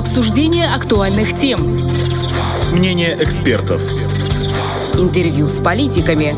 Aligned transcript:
Обсуждение 0.00 0.66
актуальных 0.66 1.36
тем. 1.36 1.60
Мнение 2.72 3.18
экспертов. 3.20 3.82
Интервью 4.94 5.46
с 5.46 5.60
политиками. 5.60 6.32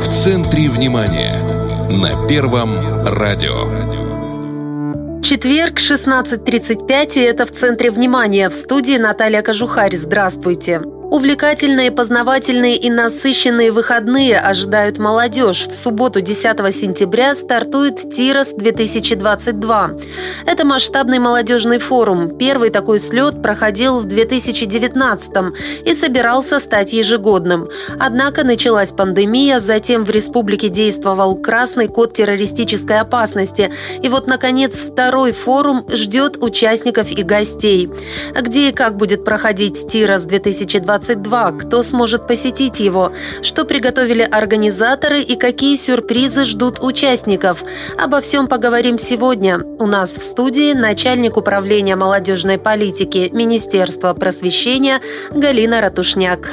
В 0.00 0.08
центре 0.08 0.68
внимания. 0.68 1.32
На 1.90 2.28
Первом 2.28 2.70
радио. 3.04 3.64
Четверг, 5.24 5.80
16.35, 5.80 7.16
и 7.16 7.20
это 7.22 7.46
в 7.46 7.50
центре 7.50 7.90
внимания. 7.90 8.48
В 8.48 8.54
студии 8.54 8.96
Наталья 8.96 9.42
Кожухарь. 9.42 9.96
Здравствуйте. 9.96 10.80
Увлекательные, 11.10 11.90
познавательные 11.90 12.76
и 12.76 12.90
насыщенные 12.90 13.72
выходные 13.72 14.38
ожидают 14.38 14.98
молодежь. 14.98 15.66
В 15.66 15.74
субботу 15.74 16.20
10 16.20 16.44
сентября 16.74 17.34
стартует 17.34 18.10
ТИРОС 18.10 18.52
2022. 18.52 19.90
Это 20.44 20.66
масштабный 20.66 21.18
молодежный 21.18 21.78
форум. 21.78 22.36
Первый 22.36 22.68
такой 22.68 23.00
слет 23.00 23.40
проходил 23.40 24.00
в 24.00 24.04
2019 24.04 25.30
и 25.86 25.94
собирался 25.94 26.60
стать 26.60 26.92
ежегодным. 26.92 27.70
Однако 27.98 28.44
началась 28.44 28.92
пандемия, 28.92 29.60
затем 29.60 30.04
в 30.04 30.10
республике 30.10 30.68
действовал 30.68 31.36
красный 31.36 31.88
код 31.88 32.12
террористической 32.12 33.00
опасности. 33.00 33.72
И 34.02 34.10
вот, 34.10 34.26
наконец, 34.26 34.82
второй 34.82 35.32
форум 35.32 35.86
ждет 35.90 36.36
участников 36.38 37.10
и 37.10 37.22
гостей. 37.22 37.90
Где 38.38 38.68
и 38.68 38.72
как 38.72 38.98
будет 38.98 39.24
проходить 39.24 39.88
ТИРОС 39.88 40.26
2022 40.98 41.28
2022. 41.28 41.52
Кто 41.52 41.82
сможет 41.82 42.26
посетить 42.26 42.80
его? 42.80 43.12
Что 43.42 43.64
приготовили 43.64 44.22
организаторы 44.22 45.20
и 45.20 45.36
какие 45.36 45.76
сюрпризы 45.76 46.44
ждут 46.44 46.78
участников? 46.80 47.62
Обо 47.96 48.20
всем 48.20 48.46
поговорим 48.48 48.98
сегодня. 48.98 49.60
У 49.78 49.86
нас 49.86 50.16
в 50.16 50.22
студии 50.22 50.72
начальник 50.72 51.36
управления 51.36 51.96
молодежной 51.96 52.58
политики 52.58 53.30
Министерства 53.32 54.14
просвещения 54.14 55.00
Галина 55.30 55.80
Ратушняк. 55.80 56.48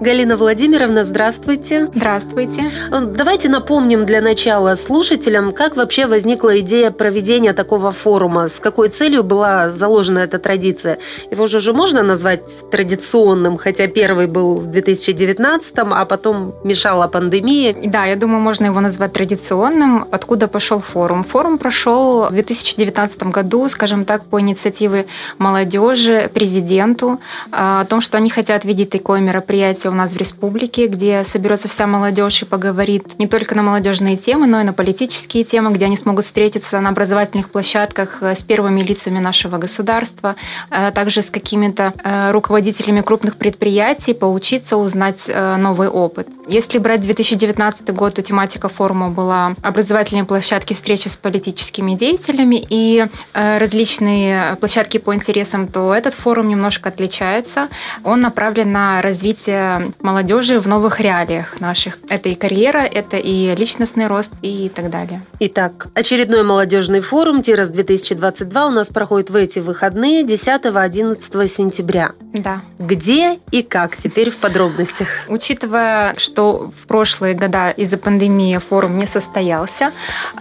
Галина 0.00 0.38
Владимировна, 0.38 1.04
здравствуйте. 1.04 1.86
Здравствуйте. 1.94 2.70
Давайте 2.90 3.50
напомним 3.50 4.06
для 4.06 4.22
начала 4.22 4.74
слушателям, 4.74 5.52
как 5.52 5.76
вообще 5.76 6.06
возникла 6.06 6.58
идея 6.60 6.90
проведения 6.90 7.52
такого 7.52 7.92
форума, 7.92 8.48
с 8.48 8.60
какой 8.60 8.88
целью 8.88 9.22
была 9.24 9.70
заложена 9.72 10.20
эта 10.20 10.38
традиция. 10.38 10.98
Его 11.30 11.46
же 11.46 11.58
уже 11.58 11.74
можно 11.74 12.02
назвать 12.02 12.70
традиционным, 12.70 13.58
хотя 13.58 13.88
первый 13.88 14.26
был 14.26 14.54
в 14.60 14.68
2019, 14.68 15.74
а 15.78 16.06
потом 16.06 16.54
мешала 16.64 17.06
пандемия. 17.06 17.76
Да, 17.84 18.06
я 18.06 18.16
думаю, 18.16 18.40
можно 18.40 18.64
его 18.66 18.80
назвать 18.80 19.12
традиционным. 19.12 20.06
Откуда 20.10 20.48
пошел 20.48 20.80
форум? 20.80 21.24
Форум 21.24 21.58
прошел 21.58 22.24
в 22.24 22.32
2019 22.32 23.24
году, 23.24 23.68
скажем 23.68 24.06
так, 24.06 24.24
по 24.24 24.40
инициативе 24.40 25.04
молодежи, 25.36 26.30
президенту, 26.32 27.20
о 27.50 27.84
том, 27.84 28.00
что 28.00 28.16
они 28.16 28.30
хотят 28.30 28.64
видеть 28.64 28.88
такое 28.88 29.20
мероприятие 29.20 29.89
у 29.90 29.94
нас 29.94 30.12
в 30.12 30.16
республике, 30.16 30.86
где 30.86 31.24
соберется 31.24 31.68
вся 31.68 31.86
молодежь 31.86 32.42
и 32.42 32.44
поговорит 32.44 33.18
не 33.18 33.26
только 33.26 33.54
на 33.54 33.62
молодежные 33.62 34.16
темы, 34.16 34.46
но 34.46 34.60
и 34.60 34.64
на 34.64 34.72
политические 34.72 35.44
темы, 35.44 35.72
где 35.72 35.86
они 35.86 35.96
смогут 35.96 36.24
встретиться 36.24 36.80
на 36.80 36.90
образовательных 36.90 37.50
площадках 37.50 38.22
э, 38.22 38.34
с 38.34 38.42
первыми 38.42 38.80
лицами 38.80 39.18
нашего 39.18 39.58
государства, 39.58 40.36
э, 40.70 40.92
также 40.94 41.22
с 41.22 41.30
какими-то 41.30 41.92
э, 42.02 42.30
руководителями 42.30 43.00
крупных 43.00 43.36
предприятий, 43.36 44.14
поучиться, 44.14 44.76
узнать 44.76 45.30
новый 45.58 45.88
опыт. 45.88 46.28
Если 46.46 46.78
брать 46.78 47.00
2019 47.02 47.90
год, 47.94 48.14
то 48.14 48.22
тематика 48.22 48.68
форума 48.68 49.08
была 49.08 49.54
образовательные 49.62 50.24
площадки, 50.24 50.72
встречи 50.72 51.08
с 51.08 51.16
политическими 51.16 51.94
деятелями 51.94 52.64
и 52.68 53.06
различные 53.34 54.56
площадки 54.56 54.98
по 54.98 55.14
интересам, 55.14 55.68
то 55.68 55.94
этот 55.94 56.14
форум 56.14 56.48
немножко 56.48 56.88
отличается. 56.88 57.68
Он 58.04 58.20
направлен 58.20 58.72
на 58.72 59.02
развитие 59.02 59.79
молодежи 60.00 60.60
в 60.60 60.68
новых 60.68 61.00
реалиях 61.00 61.60
наших. 61.60 61.98
Это 62.08 62.28
и 62.28 62.34
карьера, 62.34 62.78
это 62.78 63.16
и 63.16 63.54
личностный 63.54 64.06
рост 64.06 64.32
и 64.42 64.70
так 64.74 64.90
далее. 64.90 65.22
Итак, 65.40 65.88
очередной 65.94 66.42
молодежный 66.42 67.00
форум 67.00 67.42
«Тирос-2022» 67.42 68.68
у 68.68 68.70
нас 68.70 68.88
проходит 68.88 69.30
в 69.30 69.36
эти 69.36 69.58
выходные 69.58 70.22
10-11 70.24 71.48
сентября. 71.48 72.12
Да. 72.32 72.62
Где 72.78 73.38
и 73.50 73.62
как? 73.62 73.96
Теперь 73.96 74.30
в 74.30 74.38
подробностях. 74.38 75.08
Учитывая, 75.28 76.14
что 76.16 76.70
в 76.76 76.86
прошлые 76.86 77.34
года 77.34 77.70
из-за 77.70 77.98
пандемии 77.98 78.58
форум 78.58 78.96
не 78.96 79.06
состоялся, 79.06 79.92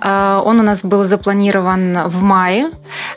э, 0.02 0.42
он 0.44 0.60
у 0.60 0.64
нас 0.64 0.84
был 0.84 1.04
запланирован 1.06 2.08
в 2.08 2.22
мае. 2.22 2.72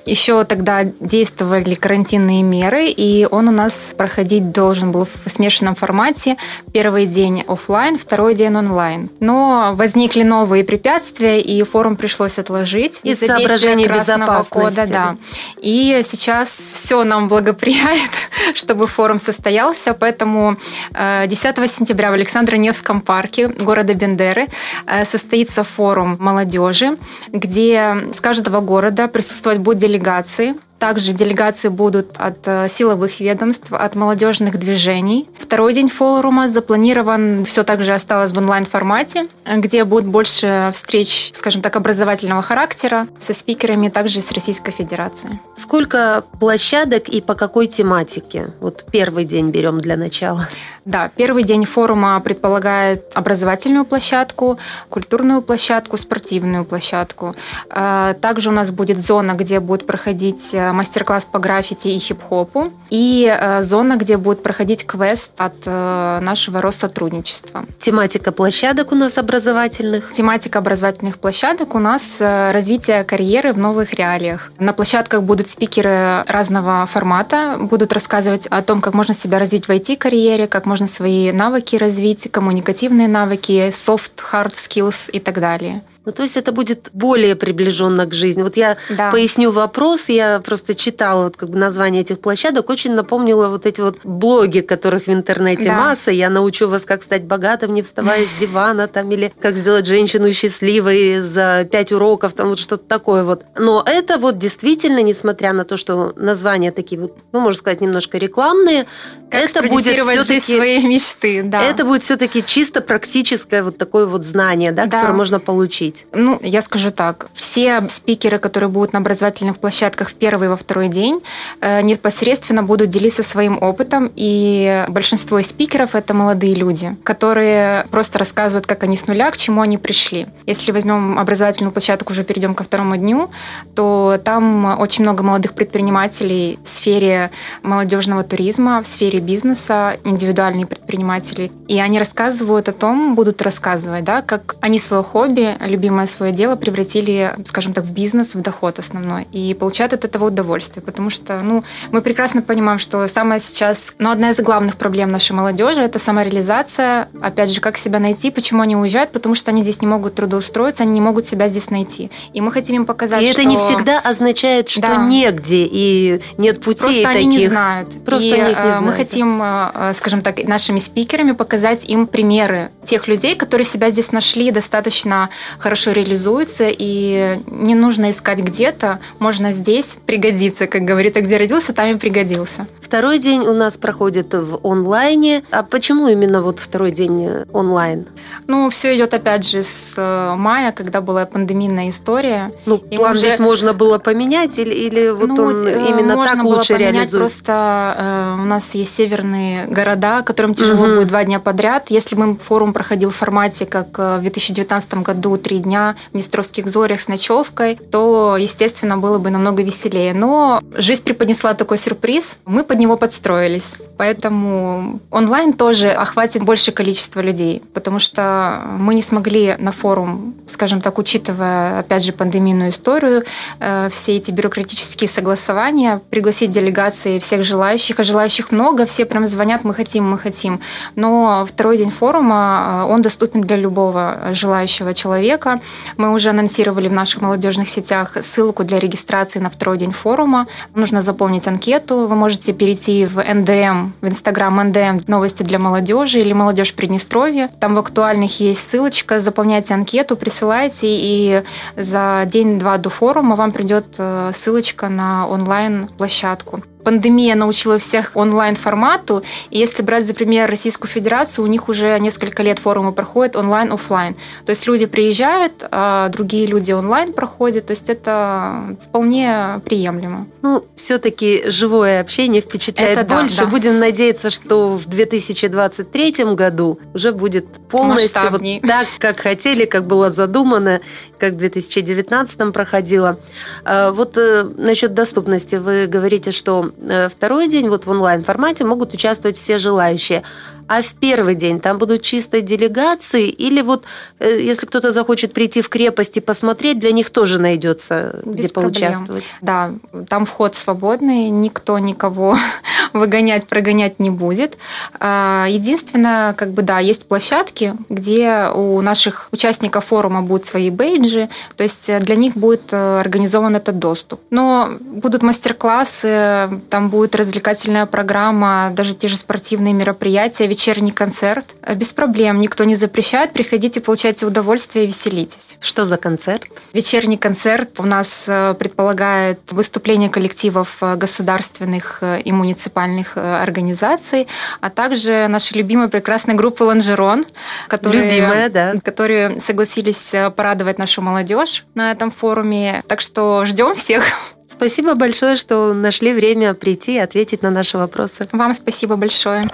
Еще 0.06 0.44
тогда 0.44 0.84
действовали 0.84 1.75
карантинные 1.75 2.43
меры, 2.43 2.87
и 2.87 3.27
он 3.31 3.49
у 3.49 3.53
нас 3.53 3.94
проходить 3.97 4.53
должен 4.53 4.93
был 4.93 5.06
в 5.06 5.31
смешанном 5.31 5.75
формате 5.75 6.12
формате. 6.12 6.37
Первый 6.73 7.06
день 7.06 7.45
офлайн, 7.47 7.99
второй 7.99 8.34
день 8.34 8.56
онлайн. 8.56 9.09
Но 9.21 9.73
возникли 9.75 10.23
новые 10.23 10.65
препятствия, 10.65 11.41
и 11.41 11.62
форум 11.62 11.97
пришлось 11.97 12.39
отложить. 12.39 13.00
Из 13.03 13.21
соображений 13.21 13.87
безопасности. 13.87 14.81
Кода, 14.81 14.87
да. 14.87 15.17
И 15.61 16.03
сейчас 16.05 16.49
все 16.51 17.05
нам 17.05 17.28
благоприятно, 17.28 18.19
чтобы 18.55 18.87
форум 18.87 19.19
состоялся, 19.19 19.95
поэтому 19.95 20.56
10 20.93 21.59
э, 21.59 21.67
сентября 21.67 22.11
в 22.11 22.15
Александро-Невском 22.15 23.01
парке 23.01 23.49
города 23.49 23.95
Бендеры 23.95 24.47
э, 24.87 25.05
состоится 25.05 25.65
форум 25.65 26.17
молодежи, 26.19 26.97
где 27.28 27.97
с 28.12 28.21
каждого 28.21 28.61
города 28.61 29.09
присутствовать 29.09 29.59
будут 29.59 29.81
делегации 29.81 30.55
также 30.82 31.12
делегации 31.12 31.69
будут 31.69 32.16
от 32.19 32.38
э, 32.47 32.66
силовых 32.69 33.20
ведомств, 33.20 33.72
от 33.72 33.94
молодежных 33.94 34.59
движений. 34.59 35.28
Второй 35.38 35.75
день 35.75 35.88
форума 35.88 36.48
запланирован, 36.48 37.44
все 37.44 37.62
так 37.62 37.84
же 37.84 37.93
осталось 37.93 38.32
в 38.32 38.38
онлайн-формате, 38.38 39.28
где 39.47 39.84
будет 39.84 40.06
больше 40.06 40.71
встреч, 40.72 41.31
скажем 41.34 41.62
так, 41.62 41.76
образовательного 41.76 42.42
характера 42.42 43.06
со 43.21 43.32
спикерами, 43.32 43.91
также 43.91 44.21
с 44.21 44.32
Российской 44.32 44.72
Федерации. 44.72 45.38
Сколько 45.54 46.25
площадок 46.41 47.09
и 47.09 47.21
по 47.21 47.34
какой 47.34 47.69
тематике? 47.69 48.53
Вот 48.59 48.84
первый 48.91 49.25
день 49.25 49.50
берем 49.50 49.78
для 49.78 49.97
начала. 49.97 50.48
Да, 50.84 51.12
первый 51.15 51.44
день 51.44 51.65
форума 51.65 52.19
предполагает 52.19 53.04
образовательную 53.15 53.84
площадку, 53.84 54.59
культурную 54.88 55.42
площадку, 55.42 55.97
спортивную 55.97 56.65
площадку. 56.65 57.37
Э, 57.71 58.15
также 58.21 58.48
у 58.48 58.53
нас 58.53 58.72
будет 58.72 59.00
зона, 59.00 59.34
где 59.34 59.60
будет 59.60 59.87
проходить 59.87 60.53
э, 60.53 60.72
мастер-класс 60.72 61.27
по 61.27 61.38
граффити 61.38 61.88
и 61.88 61.99
хип-хопу, 61.99 62.72
и 62.91 63.27
э, 63.27 63.62
зона, 63.62 63.97
где 63.97 64.16
будет 64.16 64.43
проходить 64.43 64.87
квест 64.87 65.33
от 65.37 65.55
э, 65.66 66.21
нашего 66.21 66.60
Россотрудничества. 66.60 67.65
Тематика 67.78 68.33
площадок 68.33 68.93
у 68.93 68.94
нас 68.94 69.19
образовательных? 69.19 70.12
Тематика 70.12 70.59
образовательных 70.59 71.19
площадок 71.19 71.75
у 71.75 71.78
нас 71.78 72.16
э, 72.21 72.53
развитие 72.53 73.05
карьеры 73.05 73.53
в 73.53 73.59
новых 73.59 73.94
реалиях. 73.94 74.53
На 74.59 74.72
площадках 74.72 75.22
будут 75.22 75.49
спикеры 75.49 76.25
разного 76.27 76.87
формата, 76.87 77.56
будут 77.59 77.93
рассказывать 77.93 78.47
о 78.47 78.62
том, 78.62 78.81
как 78.81 78.94
можно 78.94 79.15
себя 79.15 79.39
развить 79.39 79.66
в 79.66 79.71
IT-карьере, 79.71 80.47
как 80.47 80.66
можно 80.66 80.87
свои 80.87 81.33
навыки 81.33 81.77
развить, 81.77 82.31
коммуникативные 82.31 83.09
навыки, 83.09 83.71
soft, 83.71 84.12
hard 84.33 84.54
skills 84.54 85.10
и 85.10 85.21
так 85.21 85.41
далее. 85.41 85.83
Ну, 86.05 86.13
то 86.13 86.23
есть 86.23 86.37
это 86.37 86.53
будет 86.53 86.91
более 86.93 87.37
приближенно 87.37 88.07
к 88.07 88.13
жизни. 88.13 88.43
Вот 88.43 88.57
я 88.57 88.77
да. 88.91 89.11
поясню 89.11 89.51
вопрос. 89.51 90.09
Я 90.09 90.41
просто 90.45 90.75
читала 90.75 91.25
вот 91.25 91.37
как 91.37 91.51
бы 91.51 91.59
название 91.59 92.03
этих 92.03 92.21
площадок, 92.21 92.71
очень 92.71 92.93
напомнила 92.93 93.49
вот 93.49 93.67
эти 93.67 93.81
вот 93.81 93.99
блоги, 94.05 94.61
которых 94.61 95.07
в 95.07 95.11
интернете 95.11 95.69
да. 95.69 95.75
масса. 95.75 96.11
Я 96.11 96.29
научу 96.31 96.69
вас, 96.69 96.85
как 96.85 97.03
стать 97.03 97.25
богатым, 97.25 97.73
не 97.73 97.83
вставая 97.83 98.25
с 98.27 98.41
дивана, 98.41 98.89
там, 98.89 99.11
или 99.13 99.33
как 99.41 99.57
сделать 99.57 99.87
женщину 99.87 100.33
счастливой 100.33 101.21
за 101.21 101.67
пять 101.71 101.93
уроков, 101.93 102.33
там 102.33 102.49
вот 102.49 102.59
что-то 102.59 102.84
такое 102.84 103.23
вот. 103.23 103.45
Но 103.57 103.83
это 103.87 104.19
вот 104.19 104.39
действительно, 104.39 105.03
несмотря 105.03 105.53
на 105.53 105.65
то, 105.65 105.77
что 105.77 106.13
названия 106.17 106.72
такие 106.72 107.01
вот, 107.01 107.16
ну, 107.33 107.41
можно 107.41 107.59
сказать, 107.59 107.81
немножко 107.81 108.19
рекламные, 108.19 108.87
как 109.33 109.51
это 109.51 109.63
будет 109.63 110.05
все-таки 110.05 110.41
свои 110.41 110.87
мечты, 110.87 111.43
да. 111.43 111.63
Это 111.63 111.84
будет 111.84 112.03
все-таки 112.03 112.45
чисто 112.45 112.83
практическое 112.83 113.63
вот 113.63 113.79
такое 113.79 114.07
вот 114.07 114.25
знание, 114.25 114.73
да, 114.73 114.84
да. 114.84 114.99
которое 114.99 115.15
можно 115.15 115.41
получить? 115.41 116.05
Ну, 116.13 116.39
я 116.43 116.61
скажу 116.61 116.91
так. 116.91 117.29
Все 117.34 117.83
спикеры, 117.89 118.39
которые 118.39 118.69
будут 118.69 118.93
на 118.93 118.99
образовательных 118.99 119.59
площадках 119.59 120.11
в 120.11 120.15
первый 120.15 120.47
и 120.47 120.49
во 120.49 120.57
второй 120.57 120.89
день, 120.89 121.21
э, 121.61 121.81
непосредственно 121.81 122.63
будут 122.63 122.91
делиться 122.91 123.23
своим 123.23 123.63
опытом. 123.63 124.11
И 124.17 124.84
большинство 124.89 125.39
из 125.39 125.49
спикеров– 125.49 125.95
это 125.95 126.13
молодые 126.13 126.55
люди, 126.55 126.95
которые 127.03 127.87
просто 127.91 128.19
рассказывают, 128.19 128.67
как 128.67 128.83
они 128.83 128.97
с 128.97 129.07
нуля, 129.07 129.31
к 129.31 129.39
чему 129.39 129.63
они 129.63 129.79
пришли. 129.79 130.27
Если 130.47 130.73
возьмем 130.73 131.19
образовательную 131.19 131.73
площадку, 131.73 132.13
уже 132.13 132.23
перейдем 132.23 132.55
ко 132.55 132.65
второму 132.65 132.97
дню, 132.97 133.31
то 133.75 134.21
там 134.23 134.79
очень 134.79 135.05
много 135.05 135.23
молодых 135.23 135.55
предпринимателей 135.55 136.59
в 136.63 136.69
сфере 136.69 137.31
молодежного 137.63 138.25
туризма, 138.25 138.83
в 138.83 138.87
сфере 138.87 139.22
бизнеса, 139.22 139.97
индивидуальные 140.04 140.66
предприниматели. 140.66 141.51
И 141.69 141.78
они 141.80 141.98
рассказывают 141.98 142.69
о 142.69 142.72
том, 142.72 143.15
будут 143.15 143.41
рассказывать, 143.42 144.04
да, 144.04 144.22
как 144.22 144.57
они 144.60 144.78
свое 144.78 145.03
хобби, 145.03 145.57
любимое 145.60 146.07
свое 146.07 146.33
дело 146.33 146.57
превратили, 146.57 147.34
скажем 147.47 147.72
так, 147.72 147.84
в 147.84 147.92
бизнес, 147.92 148.34
в 148.34 148.41
доход 148.41 148.78
основной. 148.78 149.27
И 149.33 149.54
получают 149.54 149.92
от 149.92 150.04
этого 150.04 150.27
удовольствие. 150.27 150.83
Потому 150.83 151.10
что 151.10 151.41
ну, 151.42 151.65
мы 151.91 152.03
прекрасно 152.03 152.42
понимаем, 152.42 152.78
что 152.78 153.07
самое 153.09 153.41
сейчас, 153.41 153.95
ну, 153.98 154.10
одна 154.10 154.30
из 154.30 154.41
главных 154.41 154.77
проблем 154.77 155.10
нашей 155.10 155.33
молодежи– 155.33 155.80
это 155.83 155.98
самореализация. 155.98 157.09
Опять 157.21 157.51
же, 157.51 157.60
как 157.60 157.77
себя 157.77 157.98
найти, 157.98 158.30
почему 158.30 158.63
они 158.63 158.77
уезжают? 158.77 159.13
Потому 159.13 159.34
что 159.34 159.51
они 159.51 159.63
здесь 159.63 159.80
не 159.80 159.86
могут 159.86 160.15
трудоустроиться, 160.15 160.83
они 160.83 160.92
не 160.92 161.01
могут 161.01 161.27
себя 161.27 161.48
здесь 161.48 161.71
найти. 161.71 162.10
И 162.33 162.41
мы 162.41 162.51
хотим 162.53 162.77
им 162.77 162.86
показать, 162.86 163.22
и 163.22 163.33
что... 163.33 163.41
это 163.41 163.51
не 163.51 163.57
всегда 163.57 164.01
означает, 164.01 164.69
что 164.69 164.83
Да. 164.83 164.97
негде 164.97 165.69
и 165.71 166.21
нет 166.39 166.60
путей 166.60 166.83
Просто 166.83 167.03
таких. 167.03 167.21
они 167.21 167.36
не 167.36 167.47
знают. 167.48 168.04
Просто 168.04 168.28
и, 168.28 168.33
они 168.33 168.53
их 168.53 168.59
не 168.59 168.65
э, 168.65 168.72
Мы 168.72 168.78
знают. 168.78 168.97
Хотим, 169.12 169.42
э, 169.42 169.92
скажем 169.94 170.22
так, 170.22 170.42
нашими 170.44 170.78
спикерами 170.78 171.32
показать 171.32 171.84
им 171.84 172.06
примеры 172.06 172.70
тех 172.82 173.09
людей, 173.09 173.36
которые 173.36 173.66
себя 173.66 173.91
здесь 173.91 174.10
нашли, 174.10 174.50
достаточно 174.50 175.28
хорошо 175.59 175.92
реализуются, 175.92 176.68
и 176.70 177.38
не 177.47 177.74
нужно 177.74 178.10
искать 178.10 178.38
где-то, 178.38 179.00
можно 179.18 179.53
здесь 179.53 179.98
пригодиться, 180.06 180.66
как 180.66 180.82
говорит, 180.82 181.16
а 181.16 181.20
где 181.20 181.36
родился, 181.36 181.74
там 181.74 181.91
и 181.91 181.98
пригодился. 181.98 182.66
Второй 182.92 183.18
день 183.18 183.41
у 183.47 183.54
нас 183.54 183.78
проходит 183.78 184.34
в 184.34 184.60
онлайне. 184.66 185.44
А 185.50 185.62
почему 185.62 186.09
именно 186.09 186.42
вот 186.42 186.59
второй 186.59 186.91
день 186.91 187.24
э, 187.27 187.47
онлайн? 187.50 188.04
Ну, 188.48 188.68
все 188.68 188.94
идет 188.94 189.15
опять 189.15 189.48
же 189.48 189.62
с 189.62 189.94
э, 189.97 190.34
мая, 190.36 190.72
когда 190.72 191.00
была 191.00 191.24
пандемийная 191.24 191.89
история. 191.89 192.50
Ну, 192.66 192.83
И 192.91 192.98
план 192.98 193.12
уже- 193.16 193.30
ведь 193.30 193.39
можно 193.39 193.72
было 193.72 193.98
поменять 193.98 194.59
или, 194.59 194.74
или 194.74 195.09
вот 195.09 195.27
Ну, 195.28 195.42
он 195.42 195.66
э, 195.66 195.89
именно 195.89 196.16
можно 196.16 196.34
так 196.34 196.44
было 196.44 196.56
лучше 196.56 196.74
поменять, 196.74 196.92
реализует? 196.97 197.21
Просто 197.22 197.94
э, 198.36 198.42
у 198.42 198.44
нас 198.44 198.74
есть 198.74 198.95
северные 198.95 199.68
города, 199.68 200.21
которым 200.21 200.54
тяжело 200.54 200.84
Мгм. 200.84 200.97
будет 200.97 201.09
два 201.09 201.24
дня 201.24 201.41
подряд. 201.41 201.86
Если 201.88 202.15
бы 202.15 202.36
форум 202.36 202.74
проходил 202.74 203.09
в 203.09 203.16
формате, 203.16 203.65
как 203.65 203.97
в 203.97 204.18
2019 204.21 205.03
году, 205.03 205.38
три 205.38 205.60
дня 205.60 205.97
в 206.10 206.12
Днестровских 206.12 206.68
зорях 206.68 207.00
с 207.00 207.09
ночевкой, 207.09 207.77
то, 207.91 208.36
естественно, 208.38 208.98
было 208.98 209.16
бы 209.16 209.30
намного 209.30 209.62
веселее. 209.62 210.12
Но 210.12 210.60
жизнь 210.74 211.03
преподнесла 211.04 211.54
такой 211.54 211.78
сюрприз, 211.78 212.36
мы 212.45 212.65
под 212.65 212.82
него 212.83 212.97
подстроились. 212.97 213.75
Поэтому 213.97 215.01
онлайн 215.11 215.53
тоже 215.53 215.89
охватит 215.89 216.43
большее 216.43 216.75
количество 216.75 217.21
людей, 217.21 217.63
потому 217.73 217.99
что 217.99 218.63
мы 218.79 218.95
не 218.95 219.03
смогли 219.03 219.55
на 219.59 219.71
форум, 219.71 220.34
скажем 220.47 220.81
так, 220.81 220.99
учитывая, 220.99 221.81
опять 221.81 222.05
же, 222.05 222.13
пандемийную 222.13 222.71
историю, 222.71 223.23
э, 223.61 223.89
все 223.93 224.17
эти 224.17 224.31
бюрократические 224.31 225.09
согласования, 225.09 226.01
пригласить 226.11 226.51
делегации 226.51 227.19
всех 227.21 227.45
желающих, 227.45 228.01
а 228.01 228.03
желающих 228.03 228.51
много, 228.51 228.87
все 228.87 229.05
прям 229.05 229.25
звонят, 229.27 229.63
мы 229.65 229.73
хотим, 229.73 230.11
мы 230.11 230.19
хотим. 230.19 230.61
Но 230.97 231.47
второй 231.49 231.79
день 231.79 231.91
форума, 231.91 232.83
э, 232.84 232.93
он 232.93 233.03
доступен 233.03 233.41
для 233.41 233.57
любого 233.57 234.31
желающего 234.33 234.95
человека. 234.95 235.61
Мы 235.97 236.13
уже 236.13 236.31
анонсировали 236.31 236.89
в 236.89 236.93
наших 236.93 237.23
молодежных 237.23 237.69
сетях 237.69 238.17
ссылку 238.21 238.65
для 238.65 238.81
регистрации 238.81 239.39
на 239.39 239.49
второй 239.49 239.79
день 239.79 239.93
форума. 239.93 240.47
Нужно 240.75 241.03
заполнить 241.03 241.47
анкету. 241.47 242.07
Вы 242.09 242.17
можете 242.17 242.53
перейти 242.53 242.72
в 242.74 243.22
НДМ, 243.22 243.92
в 244.01 244.09
Инстаграм 244.09 244.54
НДМ 244.69 245.01
«Новости 245.07 245.42
для 245.42 245.59
молодежи» 245.59 246.21
или 246.21 246.33
«Молодежь 246.33 246.74
Приднестровья». 246.74 247.51
Там 247.60 247.74
в 247.74 247.78
актуальных 247.78 248.41
есть 248.41 248.69
ссылочка. 248.69 249.21
Заполняйте 249.21 249.74
анкету, 249.74 250.16
присылайте, 250.16 250.86
и 250.89 251.42
за 251.77 252.24
день-два 252.27 252.78
до 252.78 252.91
форума 252.91 253.36
вам 253.36 253.53
придет 253.53 253.86
э, 253.98 254.30
ссылочка 254.34 254.89
на 254.89 255.27
онлайн-площадку. 255.28 256.62
Пандемия 256.85 257.35
научила 257.35 257.79
всех 257.79 258.12
онлайн-формату, 258.14 259.23
и 259.50 259.59
если 259.59 259.83
брать 259.83 260.07
за 260.07 260.14
пример 260.14 260.49
Российскую 260.49 260.90
Федерацию, 260.90 261.45
у 261.45 261.49
них 261.49 261.69
уже 261.69 261.99
несколько 261.99 262.43
лет 262.43 262.59
форумы 262.59 262.93
проходят 262.93 263.37
онлайн-офлайн. 263.37 264.14
То 264.45 264.50
есть 264.50 264.67
люди 264.67 264.87
приезжают, 264.87 265.52
а 265.71 266.09
другие 266.09 266.47
люди 266.47 266.73
онлайн 266.73 267.12
проходят, 267.12 267.67
то 267.67 267.73
есть 267.73 267.88
это 267.88 268.76
вполне 268.85 269.61
приемлемо. 269.64 270.26
Ну, 270.43 270.64
все-таки 270.76 271.45
живое 271.47 272.00
общение 272.00 272.40
впечатляет 272.40 272.99
Это 272.99 273.09
да, 273.09 273.21
больше. 273.21 273.37
да. 273.38 273.47
Будем 273.47 273.79
надеяться, 273.79 274.31
что 274.31 274.76
в 274.76 274.87
2023 274.87 276.25
году 276.35 276.79
уже 276.95 277.12
будет 277.12 277.47
полностью 277.69 278.31
вот 278.31 278.43
так, 278.62 278.87
как 278.99 279.21
хотели, 279.21 279.64
как 279.64 279.87
было 279.87 280.11
задумано, 280.11 280.81
как 281.19 281.35
в 281.35 281.37
2019 281.37 282.52
проходило. 282.52 283.17
А 283.64 283.93
Вот 283.93 284.17
э, 284.19 284.45
насчет 284.57 284.95
доступности. 284.95 285.57
Вы 285.57 285.87
говорите, 285.87 286.33
что 286.33 286.72
второй 287.09 287.49
день 287.49 287.69
вот 287.69 287.87
в 287.87 287.90
онлайн-формате 287.90 288.64
могут 288.64 288.95
участвовать 288.95 289.37
все 289.37 289.59
желающие. 289.59 290.23
А 290.68 290.82
в 290.82 290.94
первый 290.94 291.35
день 291.35 291.61
там 291.61 291.78
будут 291.78 292.02
чисто 292.02 292.40
делегации 292.40 293.28
или 293.28 293.62
вот 293.62 293.85
э, 294.18 294.40
если 294.40 294.66
кто-то 294.66 294.90
захочет 294.92 295.32
прийти 295.32 295.61
в 295.61 295.68
крепость 295.68 296.16
и 296.16 296.20
посмотреть, 296.20 296.78
для 296.78 296.92
них 296.92 297.11
тоже 297.11 297.38
найдется 297.38 298.20
где 298.25 298.42
Без 298.42 298.52
проблем. 298.52 298.73
поучаствовать? 298.73 299.25
Да, 299.40 299.73
там 300.09 300.26
вход 300.26 300.54
свободный, 300.54 301.30
никто 301.30 301.78
никого 301.78 302.37
выгонять, 302.92 303.47
прогонять 303.47 303.99
не 303.99 304.11
будет. 304.11 304.59
А, 304.99 305.47
Единственное, 305.49 306.32
как 306.35 306.50
бы, 306.50 306.62
да, 306.62 306.78
есть 306.78 307.06
площадки, 307.06 307.75
где 307.88 308.49
у 308.54 308.80
наших 308.80 309.28
участников 309.32 309.87
форума 309.87 310.23
будут 310.23 310.44
свои 310.44 310.70
бейджи, 310.70 311.28
то 311.56 311.62
есть 311.62 311.88
э, 311.88 312.00
для 312.00 312.16
них 312.16 312.37
будет 312.37 312.73
э, 312.73 313.00
организован 313.00 313.56
этот 313.56 313.78
доступ. 313.78 314.20
Но 314.30 314.70
будут 314.80 315.23
мастер-классы, 315.23 316.61
там 316.70 316.88
будет 316.88 317.14
развлекательная 317.14 317.87
программа, 317.87 318.70
даже 318.75 318.94
те 318.94 319.09
же 319.09 319.16
спортивные 319.16 319.75
мероприятия, 319.75 320.47
вечерний 320.62 320.92
концерт. 320.92 321.56
Э, 321.62 321.75
Без 321.75 321.92
проблем, 321.92 322.40
никто 322.40 322.62
не 322.64 322.76
запрещает, 322.76 323.32
приходите, 323.32 323.80
получайте 323.80 324.26
удовольствие 324.26 324.85
и 324.85 324.88
веселитесь. 324.88 325.56
Что 325.61 325.85
за 325.85 325.97
концерт? 325.97 326.44
Вечерний 326.73 327.16
концерт 327.16 327.80
у 327.80 327.82
нас 327.82 328.26
э, 328.28 328.54
предполагает 328.54 329.40
выступление 329.50 330.09
коллективов 330.09 330.76
э, 330.80 330.94
государственных 330.94 332.02
и 332.25 332.32
муниципальных 332.32 333.16
организаций, 333.16 334.28
а 334.61 334.70
также 334.70 335.26
нашей 335.28 335.59
любимой 335.59 335.88
прекрасной 335.88 336.35
группы 336.35 336.62
«Лонжерон», 336.62 337.25
которые, 337.68 338.04
Любимая, 338.04 338.49
да. 338.49 338.75
которые 338.85 339.40
согласились 339.40 340.14
порадовать 340.37 340.78
нашу 340.78 341.02
молодежь 341.02 341.64
на 341.75 341.90
этом 341.90 342.11
форуме. 342.12 342.82
Так 342.87 343.00
что 343.00 343.44
ждем 343.47 343.75
всех. 343.75 344.04
Спасибо 344.47 344.94
большое, 344.94 345.37
что 345.37 345.75
нашли 345.75 346.12
время 346.12 346.54
прийти 346.54 346.94
и 346.94 346.99
ответить 346.99 347.42
на 347.42 347.50
наши 347.50 347.78
вопросы. 347.78 348.28
Вам 348.32 348.54
спасибо 348.54 348.97
большое. 348.97 349.49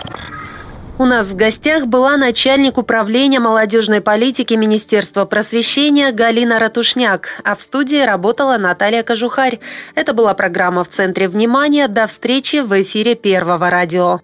У 1.01 1.05
нас 1.05 1.31
в 1.31 1.37
гостях 1.37 1.87
была 1.87 2.17
начальник 2.17 2.77
управления 2.77 3.39
молодежной 3.39 4.01
политики 4.01 4.55
Министерства 4.55 5.27
просвещения 5.27 6.11
Галина 6.11 6.59
Ратушняк, 6.59 7.41
а 7.45 7.55
в 7.55 7.61
студии 7.61 8.05
работала 8.05 8.57
Наталья 8.57 9.05
Кожухарь. 9.05 9.61
Это 9.95 10.13
была 10.13 10.35
программа 10.35 10.83
«В 10.83 10.89
центре 10.89 11.29
внимания». 11.29 11.87
До 11.87 12.09
встречи 12.09 12.57
в 12.57 12.83
эфире 12.83 13.15
Первого 13.15 13.71
радио. 13.71 14.23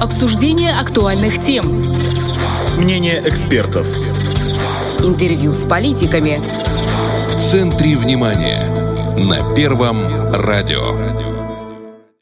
Обсуждение 0.00 0.72
актуальных 0.72 1.38
тем. 1.42 1.66
Мнение 2.78 3.20
экспертов. 3.26 3.86
Интервью 5.00 5.52
с 5.52 5.66
политиками. 5.66 6.38
В 7.28 7.36
центре 7.36 7.94
внимания. 7.94 8.58
На 9.18 9.54
Первом 9.54 9.98
радио. 10.32 11.29